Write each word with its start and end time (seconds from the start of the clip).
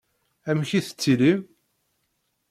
Amek 0.49 0.71
i 0.79 0.79
tettilim? 0.85 1.41